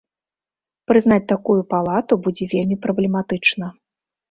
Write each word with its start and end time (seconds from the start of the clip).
Прызнаць 0.91 1.27
такую 1.33 1.59
палату 1.75 2.13
будзе 2.25 2.49
вельмі 2.57 2.81
праблематычна. 2.89 3.73